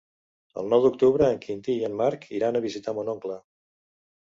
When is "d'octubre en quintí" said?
0.85-1.77